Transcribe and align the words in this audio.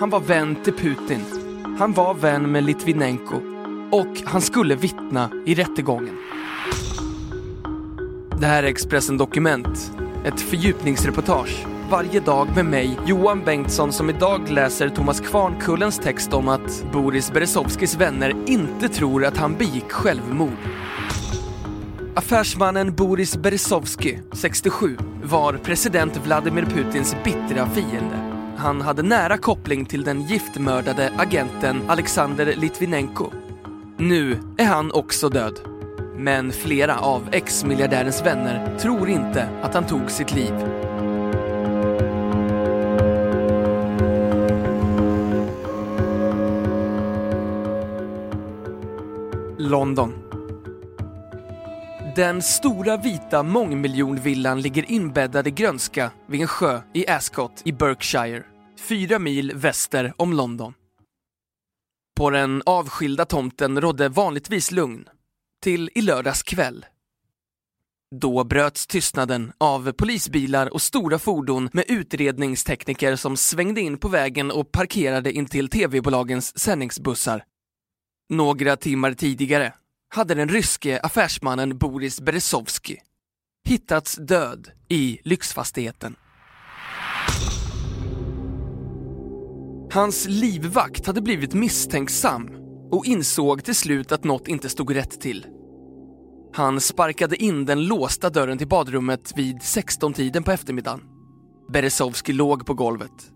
Han 0.00 0.10
var 0.10 0.20
vän 0.20 0.56
till 0.64 0.72
Putin. 0.72 1.24
Han 1.78 1.92
var 1.92 2.14
vän 2.14 2.52
med 2.52 2.64
Litvinenko. 2.64 3.36
Och 3.90 4.22
han 4.24 4.40
skulle 4.40 4.74
vittna 4.74 5.30
i 5.46 5.54
rättegången. 5.54 6.16
Det 8.40 8.46
här 8.46 8.62
är 8.62 8.66
Expressen 8.66 9.16
Dokument. 9.18 9.92
Ett 10.24 10.40
fördjupningsreportage. 10.40 11.66
Varje 11.90 12.20
dag 12.20 12.48
med 12.54 12.64
mig, 12.64 12.98
Johan 13.06 13.44
Bengtsson, 13.44 13.92
som 13.92 14.10
idag 14.10 14.50
läser 14.50 14.88
Thomas 14.88 15.20
Kvarnkullens 15.20 15.98
text 15.98 16.32
om 16.32 16.48
att 16.48 16.84
Boris 16.92 17.32
Berezovskis 17.32 17.96
vänner 17.96 18.34
inte 18.46 18.88
tror 18.88 19.24
att 19.24 19.36
han 19.36 19.54
begick 19.54 19.90
självmord. 19.90 20.58
Affärsmannen 22.14 22.94
Boris 22.94 23.36
Berezovsky, 23.36 24.18
67, 24.32 24.96
var 25.24 25.52
president 25.52 26.20
Vladimir 26.24 26.64
Putins 26.64 27.16
bittra 27.24 27.66
fiende. 27.66 28.29
Han 28.60 28.80
hade 28.80 29.02
nära 29.02 29.38
koppling 29.38 29.84
till 29.84 30.04
den 30.04 30.22
giftmördade 30.22 31.12
agenten 31.16 31.82
Alexander 31.88 32.54
Litvinenko. 32.56 33.30
Nu 33.96 34.38
är 34.58 34.64
han 34.64 34.92
också 34.92 35.28
död. 35.28 35.60
Men 36.16 36.52
flera 36.52 36.98
av 36.98 37.28
ex-miljardärens 37.32 38.26
vänner 38.26 38.78
tror 38.78 39.08
inte 39.08 39.48
att 39.62 39.74
han 39.74 39.86
tog 39.86 40.10
sitt 40.10 40.34
liv. 40.34 40.52
London. 49.58 50.12
Den 52.20 52.42
stora 52.42 52.96
vita 52.96 53.42
mångmiljonvillan 53.42 54.60
ligger 54.60 54.90
inbäddad 54.90 55.46
i 55.46 55.50
grönska 55.50 56.10
vid 56.26 56.40
en 56.40 56.46
sjö 56.46 56.80
i 56.94 57.08
Ascot 57.08 57.62
i 57.64 57.72
Berkshire, 57.72 58.42
fyra 58.78 59.18
mil 59.18 59.52
väster 59.54 60.12
om 60.16 60.32
London. 60.32 60.74
På 62.16 62.30
den 62.30 62.62
avskilda 62.66 63.24
tomten 63.24 63.80
rådde 63.80 64.08
vanligtvis 64.08 64.70
lugn, 64.70 65.08
till 65.62 65.90
i 65.94 66.02
lördags 66.02 66.42
kväll. 66.42 66.86
Då 68.20 68.44
bröts 68.44 68.86
tystnaden 68.86 69.52
av 69.58 69.92
polisbilar 69.92 70.74
och 70.74 70.82
stora 70.82 71.18
fordon 71.18 71.68
med 71.72 71.84
utredningstekniker 71.88 73.16
som 73.16 73.36
svängde 73.36 73.80
in 73.80 73.98
på 73.98 74.08
vägen 74.08 74.50
och 74.50 74.72
parkerade 74.72 75.32
intill 75.32 75.68
tv-bolagens 75.68 76.58
sändningsbussar. 76.58 77.44
Några 78.28 78.76
timmar 78.76 79.12
tidigare 79.12 79.72
hade 80.14 80.34
den 80.34 80.48
ryske 80.48 81.00
affärsmannen 81.00 81.78
Boris 81.78 82.20
Berezovsky 82.20 82.96
hittats 83.64 84.16
död 84.16 84.68
i 84.88 85.18
lyxfastigheten. 85.24 86.16
Hans 89.92 90.26
livvakt 90.28 91.06
hade 91.06 91.20
blivit 91.20 91.54
misstänksam 91.54 92.48
och 92.90 93.06
insåg 93.06 93.64
till 93.64 93.74
slut 93.74 94.12
att 94.12 94.24
något 94.24 94.48
inte 94.48 94.68
stod 94.68 94.94
rätt 94.94 95.20
till. 95.20 95.46
Han 96.52 96.80
sparkade 96.80 97.36
in 97.36 97.64
den 97.64 97.84
låsta 97.84 98.30
dörren 98.30 98.58
till 98.58 98.68
badrummet 98.68 99.32
vid 99.36 99.56
16-tiden 99.56 100.42
på 100.42 100.50
eftermiddagen. 100.50 101.00
Berezovsky 101.72 102.32
låg 102.32 102.66
på 102.66 102.74
golvet, 102.74 103.32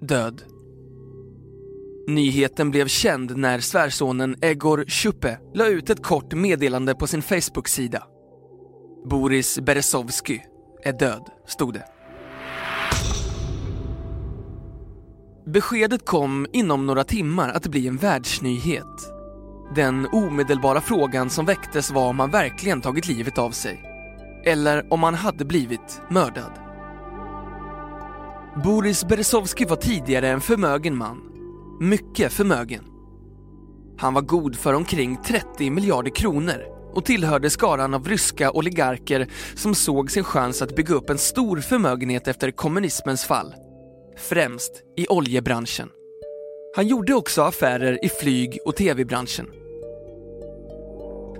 död. 0.00 0.42
Nyheten 2.06 2.70
blev 2.70 2.88
känd 2.88 3.36
när 3.36 3.60
svärsonen 3.60 4.36
Egor 4.40 4.84
Schuppe 4.88 5.38
la 5.54 5.66
ut 5.66 5.90
ett 5.90 6.02
kort 6.02 6.34
meddelande 6.34 6.94
på 6.94 7.06
sin 7.06 7.22
Facebook-sida. 7.22 8.02
Boris 9.10 9.58
Berezovsky 9.60 10.40
är 10.82 10.92
död, 10.92 11.28
stod 11.46 11.74
det. 11.74 11.84
Beskedet 15.46 16.06
kom 16.06 16.46
inom 16.52 16.86
några 16.86 17.04
timmar 17.04 17.48
att 17.48 17.66
bli 17.66 17.88
en 17.88 17.96
världsnyhet. 17.96 19.12
Den 19.74 20.06
omedelbara 20.12 20.80
frågan 20.80 21.30
som 21.30 21.46
väcktes 21.46 21.90
var 21.90 22.08
om 22.08 22.20
han 22.20 22.30
verkligen 22.30 22.80
tagit 22.80 23.08
livet 23.08 23.38
av 23.38 23.50
sig. 23.50 23.82
Eller 24.44 24.92
om 24.92 25.02
han 25.02 25.14
hade 25.14 25.44
blivit 25.44 26.02
mördad. 26.10 26.52
Boris 28.64 29.04
Berezovsky 29.04 29.64
var 29.64 29.76
tidigare 29.76 30.28
en 30.28 30.40
förmögen 30.40 30.96
man. 30.96 31.31
Mycket 31.80 32.32
förmögen. 32.32 32.84
Han 33.98 34.14
var 34.14 34.22
god 34.22 34.56
för 34.56 34.74
omkring 34.74 35.16
30 35.24 35.70
miljarder 35.70 36.10
kronor 36.10 36.64
och 36.94 37.04
tillhörde 37.04 37.50
skaran 37.50 37.94
av 37.94 38.08
ryska 38.08 38.50
oligarker 38.50 39.28
som 39.54 39.74
såg 39.74 40.10
sin 40.10 40.24
chans 40.24 40.62
att 40.62 40.76
bygga 40.76 40.94
upp 40.94 41.10
en 41.10 41.18
stor 41.18 41.60
förmögenhet 41.60 42.28
efter 42.28 42.50
kommunismens 42.50 43.24
fall 43.24 43.54
främst 44.16 44.72
i 44.96 45.06
oljebranschen. 45.08 45.88
Han 46.76 46.86
gjorde 46.86 47.14
också 47.14 47.42
affärer 47.42 48.04
i 48.04 48.08
flyg 48.08 48.58
och 48.64 48.76
tv-branschen. 48.76 49.46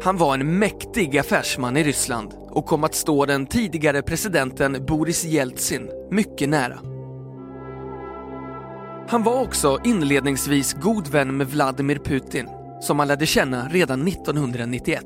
Han 0.03 0.17
var 0.17 0.35
en 0.35 0.59
mäktig 0.59 1.19
affärsman 1.19 1.77
i 1.77 1.85
Ryssland 1.85 2.33
och 2.51 2.67
kom 2.67 2.85
att 2.85 2.95
stå 2.95 3.27
den 3.27 3.47
tidigare 3.47 4.03
presidenten 4.03 4.87
Boris 4.87 5.25
Jeltsin 5.25 5.91
mycket 6.11 6.49
nära. 6.49 6.92
Han 9.09 9.23
var 9.23 9.43
också 9.43 9.81
inledningsvis 9.85 10.75
god 10.75 11.09
vän 11.09 11.37
med 11.37 11.47
Vladimir 11.47 11.99
Putin 11.99 12.49
som 12.81 12.99
han 12.99 13.09
lärde 13.09 13.27
känna 13.27 13.69
redan 13.69 14.09
1991. 14.09 15.05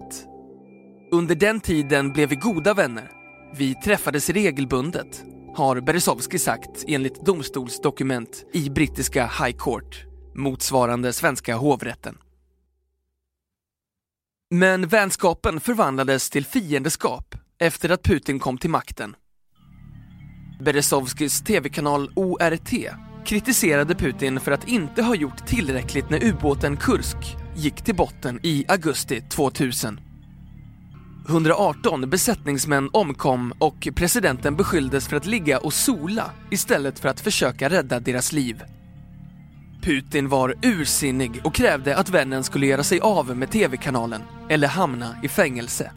Under 1.13 1.35
den 1.35 1.61
tiden 1.61 2.13
blev 2.13 2.29
vi 2.29 2.37
goda 2.37 2.75
vänner. 2.75 3.11
Vi 3.57 3.75
träffades 3.75 4.31
regelbundet 4.31 5.25
har 5.57 5.81
Berezovsky 5.81 6.39
sagt 6.39 6.85
enligt 6.87 7.25
domstolsdokument 7.25 8.45
i 8.53 8.71
brittiska 8.71 9.27
High 9.27 9.57
Court, 9.57 10.05
motsvarande 10.35 11.13
svenska 11.13 11.57
hovrätten. 11.57 12.19
Men 14.51 14.89
vänskapen 14.89 15.61
förvandlades 15.61 16.31
till 16.31 16.45
fiendeskap 16.45 17.35
efter 17.59 17.91
att 17.91 18.03
Putin 18.03 18.39
kom 18.39 18.59
till 18.59 18.71
makten. 18.71 19.17
Berezovskys 20.61 21.41
tv-kanal 21.43 22.13
ORT 22.17 22.73
kritiserade 23.27 23.95
Putin 23.95 24.41
för 24.41 24.53
att 24.53 24.69
inte 24.69 25.03
ha 25.03 25.15
gjort 25.15 25.47
tillräckligt 25.47 26.11
när 26.11 26.25
ubåten 26.25 26.77
Kursk 26.77 27.17
gick 27.57 27.83
till 27.83 27.95
botten 27.95 28.41
i 28.43 28.65
augusti 28.69 29.21
2000. 29.21 30.01
118 31.29 32.11
besättningsmän 32.11 32.91
omkom 32.93 33.53
och 33.59 33.89
presidenten 33.95 34.57
beskylldes 34.57 35.09
för 35.09 35.17
att 35.17 35.27
ligga 35.27 35.59
och 35.59 35.73
sola 35.73 36.31
istället 36.51 36.99
för 36.99 37.09
att 37.09 37.21
försöka 37.21 37.69
rädda 37.69 38.01
deras 38.01 38.33
liv. 38.33 38.63
Putin 39.83 40.29
var 40.29 40.55
ursinnig 40.63 41.41
och 41.45 41.55
krävde 41.55 41.97
att 41.97 42.11
vännen 42.11 42.45
skulle 42.45 42.67
göra 42.67 42.83
sig 42.83 43.01
av 43.01 43.37
med 43.37 43.51
tv-kanalen 43.51 44.23
eller 44.49 44.69
hamna 44.69 45.17
i 45.23 45.29
fängelse. 45.29 45.91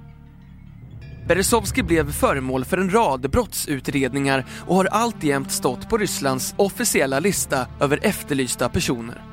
Berezovsky 1.30 1.84
blev 1.84 2.12
föremål 2.12 2.66
för 2.66 2.78
en 2.78 2.94
rad 2.94 3.30
brottsutredningar 3.32 4.46
och 4.68 4.76
har 4.76 4.86
alltjämt 4.86 5.52
stått 5.52 5.90
på 5.90 5.98
Rysslands 5.98 6.54
officiella 6.58 7.20
lista 7.20 7.68
över 7.80 8.00
efterlysta 8.02 8.70
personer. 8.70 9.24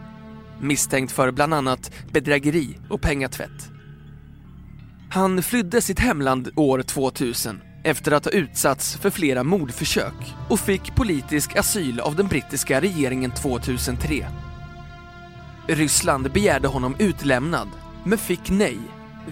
Misstänkt 0.60 1.12
för 1.12 1.30
bland 1.30 1.54
annat 1.54 1.92
bedrägeri 2.12 2.78
och 2.90 3.00
pengatvätt. 3.00 3.70
Han 5.10 5.42
flydde 5.42 5.80
sitt 5.80 5.98
hemland 5.98 6.48
år 6.56 6.82
2000 6.82 7.60
efter 7.84 8.12
att 8.12 8.24
ha 8.24 8.32
utsatts 8.32 8.96
för 8.96 9.10
flera 9.10 9.44
mordförsök 9.44 10.34
och 10.48 10.60
fick 10.60 10.94
politisk 10.94 11.56
asyl 11.56 12.00
av 12.00 12.16
den 12.16 12.26
brittiska 12.26 12.80
regeringen 12.80 13.30
2003. 13.30 14.26
Ryssland 15.68 16.32
begärde 16.32 16.68
honom 16.68 16.96
utlämnad, 16.98 17.68
men 18.04 18.18
fick 18.18 18.50
nej, 18.50 18.78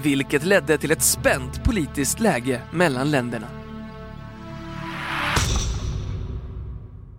vilket 0.02 0.44
ledde 0.44 0.78
till 0.78 0.90
ett 0.90 1.02
spänt 1.02 1.64
politiskt 1.64 2.20
läge 2.20 2.62
mellan 2.72 3.10
länderna. 3.10 3.46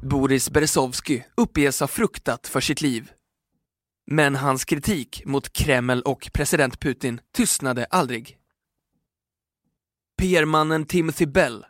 Boris 0.01 0.49
Berezovsky 0.49 1.21
uppges 1.37 1.79
ha 1.79 1.87
fruktat 1.87 2.47
för 2.47 2.59
sitt 2.59 2.81
liv. 2.81 3.11
Men 4.11 4.35
hans 4.35 4.65
kritik 4.65 5.23
mot 5.25 5.53
Kreml 5.53 6.01
och 6.01 6.29
president 6.33 6.79
Putin 6.79 7.21
tystnade 7.35 7.85
aldrig. 7.89 8.37
PR-mannen 10.17 10.85
Timothy 10.85 11.25
Bell, 11.25 11.65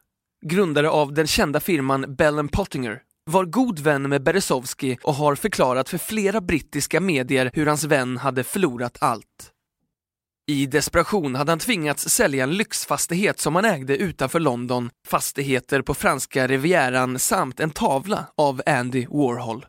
grundare 0.45 0.89
av 0.89 1.13
den 1.13 1.27
kända 1.27 1.59
firman 1.59 2.15
Bell 2.15 2.49
Pottinger, 2.49 3.01
var 3.25 3.45
god 3.45 3.79
vän 3.79 4.09
med 4.09 4.23
Berezovsky 4.23 4.97
och 5.03 5.15
har 5.15 5.35
förklarat 5.35 5.89
för 5.89 5.97
flera 5.97 6.41
brittiska 6.41 7.01
medier 7.01 7.51
hur 7.53 7.65
hans 7.65 7.83
vän 7.83 8.17
hade 8.17 8.43
förlorat 8.43 8.97
allt. 9.01 9.54
I 10.47 10.65
desperation 10.65 11.35
hade 11.35 11.51
han 11.51 11.59
tvingats 11.59 12.09
sälja 12.09 12.43
en 12.43 12.57
lyxfastighet 12.57 13.39
som 13.39 13.55
han 13.55 13.65
ägde 13.65 13.97
utanför 13.97 14.39
London, 14.39 14.89
fastigheter 15.07 15.81
på 15.81 15.93
franska 15.93 16.47
rivieran 16.47 17.19
samt 17.19 17.59
en 17.59 17.71
tavla 17.71 18.27
av 18.37 18.61
Andy 18.65 19.05
Warhol. 19.09 19.65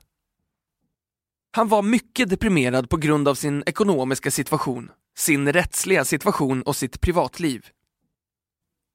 Han 1.52 1.68
var 1.68 1.82
mycket 1.82 2.28
deprimerad 2.28 2.90
på 2.90 2.96
grund 2.96 3.28
av 3.28 3.34
sin 3.34 3.62
ekonomiska 3.66 4.30
situation, 4.30 4.90
sin 5.18 5.52
rättsliga 5.52 6.04
situation 6.04 6.62
och 6.62 6.76
sitt 6.76 7.00
privatliv. 7.00 7.66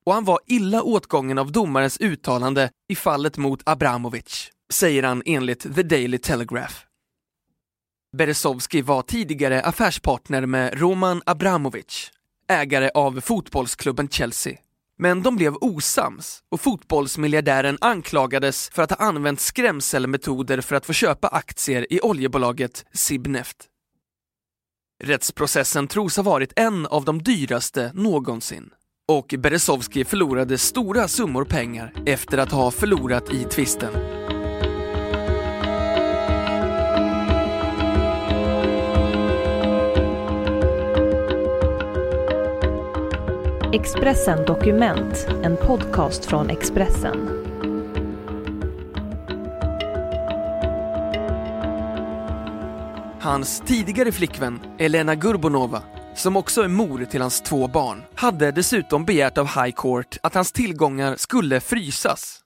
Och 0.06 0.14
han 0.14 0.26
var 0.26 0.40
illa 0.48 0.84
åtgången 0.84 1.38
av 1.38 1.52
domarens 1.52 1.98
uttalande 2.02 2.70
i 2.90 2.96
fallet 2.96 3.38
mot 3.38 3.62
Abramovic, 3.66 4.52
säger 4.74 5.04
han 5.04 5.24
enligt 5.26 5.76
The 5.76 5.84
Daily 5.84 6.18
Telegraph. 6.18 6.91
Berezovski 8.18 8.82
var 8.82 9.02
tidigare 9.02 9.62
affärspartner 9.62 10.46
med 10.46 10.80
Roman 10.80 11.22
Abramovic, 11.26 12.12
ägare 12.50 12.90
av 12.94 13.22
fotbollsklubben 13.22 14.08
Chelsea. 14.10 14.58
Men 14.98 15.24
de 15.24 15.36
blev 15.36 15.56
osams 15.56 16.40
och 16.50 16.62
fotbollsmiljardären 16.62 17.78
anklagades 17.82 18.70
för 18.70 18.84
att 18.84 18.90
ha 18.90 18.98
använt 18.98 19.40
skrämselmetoder 19.40 20.62
för 20.62 20.76
att 20.76 20.86
få 20.86 20.94
köpa 20.94 21.28
aktier 21.28 21.94
i 21.94 22.00
oljebolaget 22.02 22.86
Sibneft. 22.94 23.58
Rättsprocessen 25.04 25.88
tros 25.88 26.16
ha 26.16 26.24
varit 26.24 26.54
en 26.56 26.88
av 26.88 27.06
de 27.06 27.24
dyraste 27.24 27.92
någonsin 27.94 28.70
och 29.08 29.36
Berezovski 29.40 30.06
förlorade 30.06 30.58
stora 30.58 31.08
summor 31.08 31.46
pengar 31.46 31.94
efter 32.06 32.38
att 32.38 32.52
ha 32.52 32.72
förlorat 32.72 33.34
i 33.34 33.44
tvisten. 33.44 33.94
Expressen 43.74 44.46
Dokument, 44.46 45.28
en 45.44 45.58
podcast 45.58 46.26
från 46.26 46.50
Expressen. 46.50 47.30
Hans 53.22 53.64
tidigare 53.66 54.12
flickvän, 54.12 54.60
Elena 54.80 55.16
Gurbonova, 55.16 55.84
som 56.16 56.36
också 56.36 56.62
är 56.62 56.68
mor 56.68 57.06
till 57.06 57.22
hans 57.22 57.42
två 57.42 57.68
barn, 57.68 58.04
hade 58.16 58.52
dessutom 58.52 59.06
begärt 59.06 59.38
av 59.38 59.48
High 59.48 59.76
Court 59.76 60.18
att 60.24 60.34
hans 60.34 60.52
tillgångar 60.52 61.16
skulle 61.16 61.60
frysas. 61.60 62.40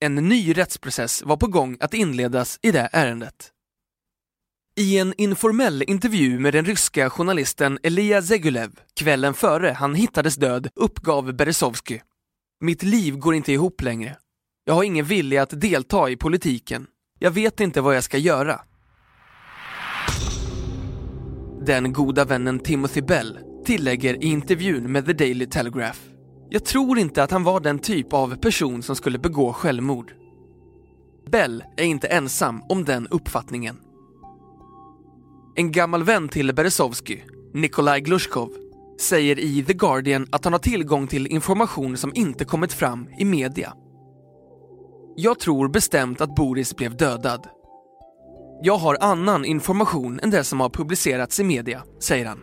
En 0.00 0.14
ny 0.14 0.52
rättsprocess 0.52 1.22
var 1.22 1.36
på 1.36 1.46
gång 1.46 1.76
att 1.80 1.94
inledas 1.94 2.58
i 2.62 2.70
det 2.70 2.88
ärendet. 2.92 3.53
I 4.76 4.98
en 4.98 5.14
informell 5.16 5.82
intervju 5.86 6.38
med 6.38 6.52
den 6.52 6.64
ryska 6.64 7.10
journalisten 7.10 7.78
Elia 7.82 8.22
Zegulev 8.22 8.70
kvällen 8.96 9.34
före 9.34 9.70
han 9.70 9.94
hittades 9.94 10.36
död 10.36 10.68
uppgav 10.74 11.32
Berezovsky 11.32 12.00
Mitt 12.60 12.82
liv 12.82 13.16
går 13.16 13.34
inte 13.34 13.52
ihop 13.52 13.82
längre. 13.82 14.16
Jag 14.64 14.74
har 14.74 14.84
ingen 14.84 15.04
vilja 15.04 15.42
att 15.42 15.60
delta 15.60 16.10
i 16.10 16.16
politiken. 16.16 16.86
Jag 17.18 17.30
vet 17.30 17.60
inte 17.60 17.80
vad 17.80 17.96
jag 17.96 18.04
ska 18.04 18.18
göra. 18.18 18.60
Den 21.66 21.92
goda 21.92 22.24
vännen 22.24 22.58
Timothy 22.58 23.02
Bell 23.02 23.38
tillägger 23.64 24.24
i 24.24 24.26
intervjun 24.26 24.92
med 24.92 25.06
The 25.06 25.12
Daily 25.12 25.46
Telegraph 25.46 26.00
Jag 26.50 26.64
tror 26.64 26.98
inte 26.98 27.22
att 27.22 27.30
han 27.30 27.44
var 27.44 27.60
den 27.60 27.78
typ 27.78 28.12
av 28.12 28.36
person 28.36 28.82
som 28.82 28.96
skulle 28.96 29.18
begå 29.18 29.52
självmord. 29.52 30.12
Bell 31.30 31.64
är 31.76 31.84
inte 31.84 32.06
ensam 32.06 32.62
om 32.68 32.84
den 32.84 33.08
uppfattningen. 33.08 33.83
En 35.56 35.72
gammal 35.72 36.02
vän 36.02 36.28
till 36.28 36.54
Berezovsky, 36.54 37.18
Nikolaj 37.52 38.00
Glushkov, 38.00 38.50
säger 39.00 39.38
i 39.38 39.64
The 39.64 39.72
Guardian 39.72 40.26
att 40.32 40.44
han 40.44 40.52
har 40.52 40.60
tillgång 40.60 41.06
till 41.06 41.26
information 41.26 41.96
som 41.96 42.12
inte 42.14 42.44
kommit 42.44 42.72
fram 42.72 43.08
i 43.18 43.24
media. 43.24 43.72
Jag 45.16 45.38
tror 45.38 45.68
bestämt 45.68 46.20
att 46.20 46.34
Boris 46.34 46.76
blev 46.76 46.96
dödad. 46.96 47.46
Jag 48.62 48.76
har 48.76 48.98
annan 49.00 49.44
information 49.44 50.20
än 50.22 50.30
det 50.30 50.44
som 50.44 50.60
har 50.60 50.68
publicerats 50.68 51.40
i 51.40 51.44
media, 51.44 51.82
säger 52.00 52.26
han. 52.26 52.40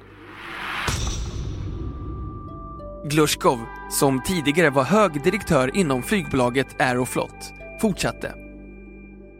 Glushkov, 3.09 3.59
som 3.89 4.23
tidigare 4.23 4.69
var 4.69 4.83
hög 4.83 5.23
direktör 5.23 5.77
inom 5.77 6.03
flygbolaget 6.03 6.81
Aeroflot, 6.81 7.53
fortsatte. 7.81 8.35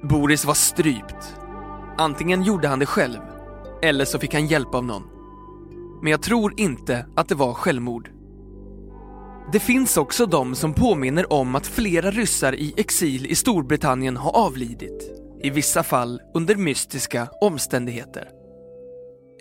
Boris 0.04 0.46
var 0.46 0.54
strypt. 0.54 1.36
Antingen 1.98 2.44
gjorde 2.44 2.68
han 2.68 2.80
det 2.80 2.86
själv 2.86 3.20
eller 3.82 4.06
så 4.06 4.20
fick 4.20 4.34
han 4.34 4.48
hjälp 4.48 4.76
av 4.76 4.86
någon. 4.86 5.04
Men 6.02 6.12
jag 6.12 6.22
tror 6.22 6.54
inte 6.58 7.06
att 7.16 7.30
det 7.30 7.36
var 7.36 7.54
självmord. 7.54 8.10
Det 9.52 9.60
finns 9.60 9.98
också 9.98 10.26
de 10.26 10.56
som 10.56 10.74
påminner 10.74 11.34
om 11.34 11.56
att 11.56 11.68
flera 11.68 12.12
ryssar 12.12 12.56
i 12.56 12.74
exil 12.78 13.26
i 13.26 13.36
Storbritannien 13.36 14.18
har 14.18 14.32
avlidit, 14.32 15.12
i 15.44 15.50
vissa 15.50 15.84
fall 15.84 16.22
under 16.34 16.56
mystiska 16.56 17.28
omständigheter. 17.42 18.30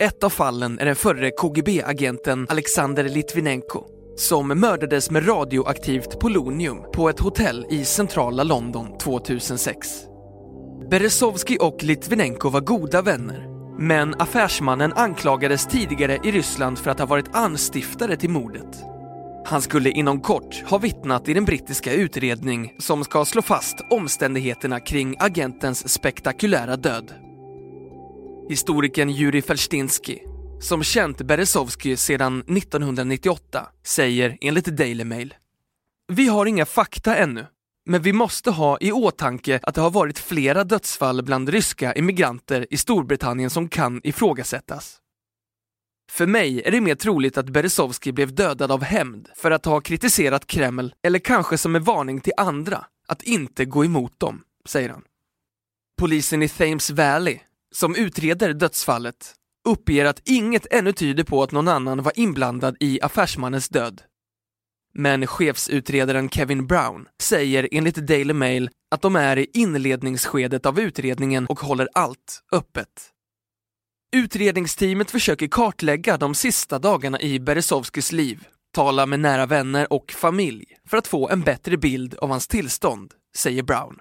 Ett 0.00 0.24
av 0.24 0.30
fallen 0.30 0.78
är 0.78 0.86
den 0.86 0.96
förre 0.96 1.30
KGB-agenten 1.30 2.46
Alexander 2.50 3.04
Litvinenko 3.04 3.84
som 4.16 4.48
mördades 4.48 5.10
med 5.10 5.28
radioaktivt 5.28 6.20
polonium 6.20 6.78
på 6.92 7.08
ett 7.08 7.20
hotell 7.20 7.66
i 7.70 7.84
centrala 7.84 8.42
London 8.42 8.98
2006. 8.98 9.88
Berezovski 10.90 11.58
och 11.60 11.84
Litvinenko 11.84 12.48
var 12.48 12.60
goda 12.60 13.02
vänner 13.02 13.49
men 13.80 14.14
affärsmannen 14.18 14.92
anklagades 14.92 15.66
tidigare 15.66 16.18
i 16.24 16.30
Ryssland 16.30 16.78
för 16.78 16.90
att 16.90 16.98
ha 16.98 17.06
varit 17.06 17.34
anstiftare 17.34 18.16
till 18.16 18.30
mordet. 18.30 18.84
Han 19.46 19.62
skulle 19.62 19.90
inom 19.90 20.20
kort 20.20 20.62
ha 20.66 20.78
vittnat 20.78 21.28
i 21.28 21.34
den 21.34 21.44
brittiska 21.44 21.92
utredning 21.92 22.74
som 22.78 23.04
ska 23.04 23.24
slå 23.24 23.42
fast 23.42 23.76
omständigheterna 23.90 24.80
kring 24.80 25.16
agentens 25.18 25.92
spektakulära 25.92 26.76
död. 26.76 27.14
Historikern 28.48 29.10
Jurij 29.10 29.42
Felstinsky, 29.42 30.18
som 30.60 30.82
känt 30.82 31.22
Berezovsky 31.22 31.96
sedan 31.96 32.40
1998, 32.40 33.66
säger 33.86 34.38
enligt 34.40 34.64
Daily 34.64 35.04
Mail 35.04 35.34
Vi 36.12 36.26
har 36.28 36.46
inga 36.46 36.66
fakta 36.66 37.16
ännu, 37.16 37.46
men 37.90 38.02
vi 38.02 38.12
måste 38.12 38.50
ha 38.50 38.78
i 38.80 38.92
åtanke 38.92 39.60
att 39.62 39.74
det 39.74 39.80
har 39.80 39.90
varit 39.90 40.18
flera 40.18 40.64
dödsfall 40.64 41.22
bland 41.22 41.48
ryska 41.48 41.94
immigranter 41.94 42.66
i 42.70 42.76
Storbritannien 42.76 43.50
som 43.50 43.68
kan 43.68 44.00
ifrågasättas. 44.04 44.98
För 46.10 46.26
mig 46.26 46.62
är 46.62 46.70
det 46.70 46.80
mer 46.80 46.94
troligt 46.94 47.38
att 47.38 47.48
Berezovsky 47.48 48.12
blev 48.12 48.34
dödad 48.34 48.72
av 48.72 48.82
hämnd 48.82 49.28
för 49.36 49.50
att 49.50 49.64
ha 49.64 49.80
kritiserat 49.80 50.46
Kreml 50.46 50.94
eller 51.02 51.18
kanske 51.18 51.58
som 51.58 51.76
en 51.76 51.84
varning 51.84 52.20
till 52.20 52.32
andra 52.36 52.84
att 53.08 53.22
inte 53.22 53.64
gå 53.64 53.84
emot 53.84 54.20
dem, 54.20 54.42
säger 54.66 54.88
han. 54.88 55.02
Polisen 55.98 56.42
i 56.42 56.48
Thames 56.48 56.90
Valley, 56.90 57.38
som 57.72 57.96
utreder 57.96 58.52
dödsfallet, 58.52 59.34
uppger 59.68 60.04
att 60.04 60.28
inget 60.28 60.66
ännu 60.70 60.92
tyder 60.92 61.24
på 61.24 61.42
att 61.42 61.52
någon 61.52 61.68
annan 61.68 62.02
var 62.02 62.12
inblandad 62.18 62.76
i 62.80 63.00
affärsmannens 63.02 63.68
död. 63.68 64.02
Men 64.94 65.26
chefsutredaren 65.26 66.28
Kevin 66.28 66.66
Brown 66.66 67.08
säger 67.22 67.68
enligt 67.72 67.94
Daily 67.94 68.32
Mail 68.32 68.70
att 68.90 69.02
de 69.02 69.16
är 69.16 69.36
i 69.36 69.46
inledningsskedet 69.54 70.66
av 70.66 70.80
utredningen 70.80 71.46
och 71.46 71.60
håller 71.60 71.88
allt 71.94 72.42
öppet. 72.52 73.10
Utredningsteamet 74.12 75.10
försöker 75.10 75.48
kartlägga 75.48 76.16
de 76.16 76.34
sista 76.34 76.78
dagarna 76.78 77.20
i 77.20 77.40
Beresovskis 77.40 78.12
liv, 78.12 78.46
tala 78.74 79.06
med 79.06 79.20
nära 79.20 79.46
vänner 79.46 79.92
och 79.92 80.12
familj 80.12 80.64
för 80.86 80.96
att 80.96 81.06
få 81.06 81.28
en 81.28 81.40
bättre 81.40 81.76
bild 81.76 82.14
av 82.14 82.28
hans 82.28 82.48
tillstånd, 82.48 83.14
säger 83.36 83.62
Brown. 83.62 83.98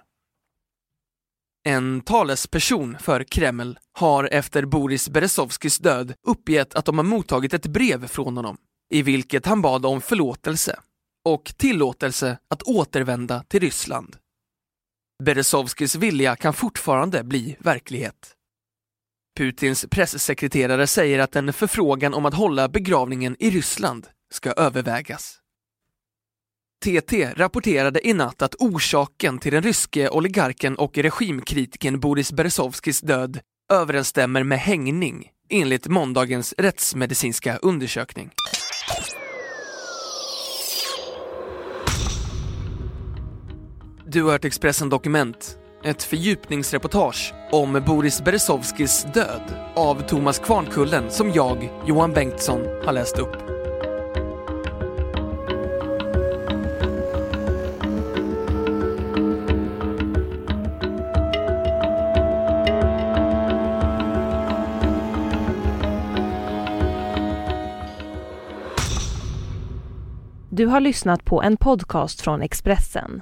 En 1.63 2.01
talesperson 2.01 2.98
för 3.00 3.24
Kreml 3.24 3.79
har 3.93 4.29
efter 4.31 4.65
Boris 4.65 5.10
Beresovskis 5.10 5.77
död 5.77 6.13
uppgett 6.27 6.75
att 6.75 6.86
de 6.86 6.98
har 6.98 7.05
mottagit 7.05 7.53
ett 7.53 7.67
brev 7.67 8.08
från 8.08 8.38
honom 8.38 8.58
i 8.89 9.01
vilket 9.01 9.46
han 9.46 9.62
bad 9.62 9.86
om 9.86 10.01
förlåtelse 10.01 10.79
och 11.25 11.53
tillåtelse 11.58 12.38
att 12.50 12.63
återvända 12.63 13.43
till 13.48 13.60
Ryssland. 13.60 14.15
Berezovskis 15.24 15.96
vilja 15.96 16.36
kan 16.36 16.53
fortfarande 16.53 17.24
bli 17.24 17.58
verklighet. 17.60 18.36
Putins 19.38 19.86
pressekreterare 19.91 20.88
säger 20.88 21.19
att 21.19 21.36
en 21.36 21.53
förfrågan 21.53 22.13
om 22.13 22.25
att 22.25 22.34
hålla 22.34 22.69
begravningen 22.69 23.36
i 23.39 23.50
Ryssland 23.50 24.08
ska 24.31 24.51
övervägas. 24.51 25.39
TT 26.86 27.34
rapporterade 27.36 28.08
i 28.08 28.13
natt 28.13 28.41
att 28.41 28.55
orsaken 28.55 29.39
till 29.39 29.53
den 29.53 29.63
ryske 29.63 30.10
oligarken 30.10 30.75
och 30.77 30.98
regimkritiken 30.98 32.00
Boris 32.00 32.31
Berezovskis 32.31 33.01
död 33.01 33.39
överensstämmer 33.72 34.43
med 34.43 34.60
hängning 34.60 35.31
enligt 35.50 35.88
måndagens 35.88 36.53
rättsmedicinska 36.58 37.58
undersökning. 37.58 38.31
Du 44.11 44.23
har 44.23 44.31
hört 44.31 44.45
Expressen 44.45 44.89
Dokument. 44.89 45.57
ett 45.83 46.03
fördjupningsreportage 46.03 47.33
om 47.51 47.83
Boris 47.87 48.21
Berezovskis 48.23 49.07
död 49.13 49.41
av 49.75 50.01
Thomas 50.07 50.39
Kvarnkullen 50.39 51.11
som 51.11 51.31
jag, 51.31 51.69
Johan 51.87 52.13
Bengtsson, 52.13 52.61
har 52.85 52.93
läst 52.93 53.19
upp. 53.19 53.37
Du 70.49 70.65
har 70.65 70.79
lyssnat 70.79 71.25
på 71.25 71.41
en 71.41 71.57
podcast 71.57 72.21
från 72.21 72.41
Expressen. 72.41 73.21